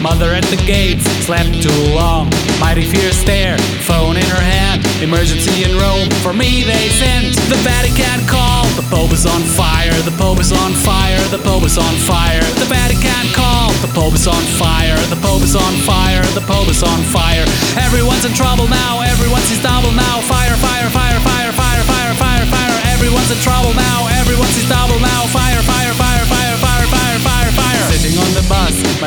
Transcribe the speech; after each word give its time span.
Mother 0.00 0.32
at 0.32 0.44
the 0.48 0.56
gates, 0.64 1.04
slept 1.28 1.52
too 1.60 1.82
long. 1.92 2.32
Mighty 2.56 2.88
fierce 2.88 3.20
stare, 3.20 3.60
phone 3.84 4.16
in 4.16 4.24
her 4.24 4.40
hand. 4.40 4.80
Emergency 5.04 5.62
in 5.62 5.76
Rome, 5.76 6.08
for 6.24 6.32
me 6.32 6.64
they 6.64 6.88
sent. 6.96 7.36
The 7.52 7.60
Vatican 7.60 8.24
call, 8.24 8.64
the 8.80 8.86
Pope 8.88 9.12
is 9.12 9.28
on 9.28 9.44
fire. 9.44 9.92
The 10.08 10.16
Pope 10.16 10.40
is 10.40 10.52
on 10.52 10.72
fire. 10.72 11.20
The 11.28 11.38
Pope 11.44 11.68
is 11.68 11.76
on 11.76 11.94
fire. 12.08 12.40
The 12.56 12.64
Vatican 12.64 13.28
call, 13.36 13.72
the 13.84 13.92
Pope 13.92 14.16
is 14.16 14.26
on 14.26 14.40
fire. 14.56 14.96
The 15.12 15.20
Pope 15.20 15.44
is 15.44 15.54
on 15.54 15.74
fire. 15.84 16.24
The 16.32 16.44
Pope 16.48 16.72
is 16.72 16.82
on 16.82 17.00
fire. 17.12 17.44
Everyone's 17.76 18.24
in 18.24 18.32
trouble 18.32 18.68
now. 18.68 19.04
Everyone's 19.04 19.52
in 19.52 19.60
double 19.60 19.92
now. 19.92 20.24
Fire, 20.24 20.56
fire, 20.56 20.88
fire, 20.88 21.19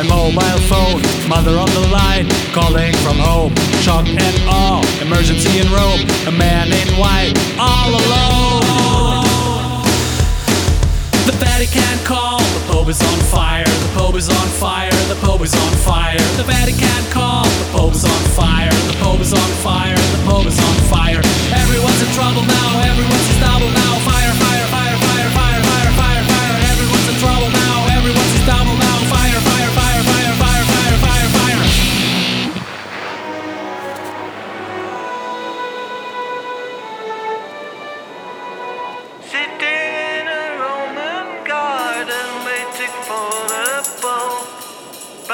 mobile 0.07 0.61
phone. 0.69 1.01
Mother 1.27 1.57
on 1.57 1.69
the 1.73 1.87
line, 1.91 2.27
calling 2.53 2.93
from 3.03 3.17
home. 3.17 3.55
Shock 3.81 4.07
and 4.07 4.35
awe, 4.47 4.83
emergency 5.01 5.59
in 5.59 5.67
Rome. 5.71 6.01
A 6.27 6.31
man 6.31 6.71
in 6.71 6.87
white, 6.99 7.33
all 7.59 7.89
alone. 7.89 8.63
The 11.25 11.35
Vatican 11.39 11.97
call, 12.05 12.39
the 12.39 12.63
Pope 12.67 12.89
is 12.89 13.01
on 13.01 13.19
fire. 13.31 13.63
The 13.65 13.91
Pope 13.95 14.15
is 14.15 14.29
on 14.29 14.47
fire. 14.59 14.91
The 15.07 15.15
Pope 15.21 15.41
is 15.41 15.55
on 15.55 15.71
fire. 15.87 16.19
The 16.37 16.43
Vatican 16.43 17.03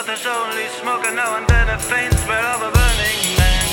there's 0.10 0.26
only 0.26 0.66
smoke 0.82 1.06
and 1.06 1.16
now 1.16 1.38
and 1.38 1.48
then 1.48 1.70
a 1.70 1.78
faint 1.78 2.12
smell 2.26 2.44
of 2.56 2.62
a 2.64 2.72
burning 2.74 3.20
man. 3.38 3.66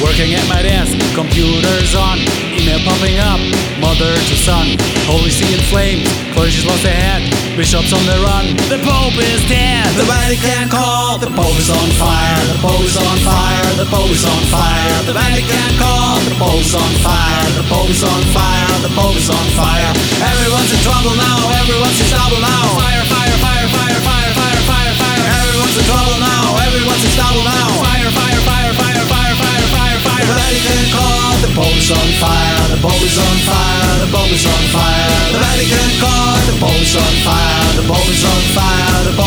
Working 0.00 0.34
at 0.34 0.46
my 0.48 0.62
desk, 0.62 0.94
computers 1.16 1.96
on, 1.96 2.18
email 2.54 2.78
popping 2.86 3.18
up, 3.18 3.40
mother 3.80 4.14
to 4.14 4.36
son. 4.46 4.76
Holy 5.10 5.30
see 5.30 5.52
in 5.52 5.60
flames, 5.62 6.06
clergy's 6.34 6.64
lost 6.64 6.84
their 6.84 6.94
head, 6.94 7.49
bishops 7.60 7.92
on 7.92 8.00
the 8.08 8.16
run. 8.24 8.56
The 8.72 8.80
Pope 8.80 9.20
is 9.20 9.44
dead. 9.44 9.84
The 9.92 10.08
Vatican 10.08 10.72
call, 10.72 11.20
the 11.20 11.28
Pope 11.28 11.52
is 11.60 11.68
on 11.68 11.88
fire. 12.00 12.40
The 12.48 12.56
Pope 12.56 12.80
is 12.80 12.96
on 12.96 13.16
fire. 13.20 13.68
The 13.76 13.84
Pope 13.84 14.08
is 14.08 14.24
on 14.24 14.42
fire. 14.48 14.96
The 15.04 15.12
Vatican 15.12 15.68
call, 15.76 16.16
the 16.24 16.32
Pope 16.40 16.64
is 16.64 16.72
on 16.72 16.92
fire. 17.04 17.44
The 17.60 17.64
Pope 17.68 17.92
is 17.92 18.00
on 18.00 18.22
fire. 18.32 18.72
The 18.80 18.88
Pope 18.96 19.12
is 19.12 19.28
on 19.28 19.46
fire. 19.60 19.92
Everyone's 20.24 20.72
in 20.72 20.80
trouble 20.80 21.12
now. 21.20 21.36
Everyone's 21.60 22.00
in 22.00 22.08
trouble 22.08 22.40
now. 22.40 22.64
Fire, 22.80 23.04
fire, 23.12 23.36
fire, 23.44 23.68
fire, 23.68 24.00
fire, 24.08 24.30
fire, 24.40 24.60
fire, 24.64 24.94
fire. 24.96 25.24
Everyone's 25.28 25.76
in 25.76 25.84
trouble 25.84 26.16
now. 26.16 26.64
Everyone's 26.64 27.04
in 27.04 27.12
trouble 27.12 27.44
now. 27.44 27.68
Fire, 27.84 28.08
fire, 28.08 28.40
fire, 28.40 28.72
fire, 28.72 29.04
fire, 29.04 29.36
fire, 29.36 29.68
fire, 29.68 29.98
fire. 30.00 30.24
The 30.24 30.36
Vatican 30.48 30.84
call, 30.96 31.28
the 31.44 31.50
Pope 31.52 31.76
is 31.76 31.92
on 31.92 32.08
fire. 32.24 32.60
The 32.72 32.80
Pope 32.80 33.04
is 33.04 33.20
on 33.20 33.36
fire. 33.44 33.92
The 34.00 34.08
Pope 34.08 34.32
is 34.32 34.48
on 34.48 34.64
fire. 34.72 35.12
The 35.36 35.40
Vatican 35.44 35.90
call, 36.00 36.32
the 36.48 36.56
Pope 36.56 36.80
is 36.80 36.96
on 36.96 37.14
fire. 37.20 37.39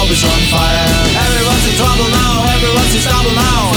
Is 0.03 0.21
on 0.25 0.29
fire. 0.51 0.85
Everyone's 1.15 1.65
in 1.65 1.75
trouble 1.77 2.09
now. 2.11 2.45
Everyone's 2.53 2.93
in 2.93 3.01
trouble 3.01 3.31
now. 3.31 3.72